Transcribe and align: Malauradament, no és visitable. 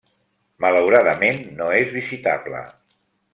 Malauradament, 0.65 1.37
no 1.59 1.67
és 1.83 1.93
visitable. 1.99 2.63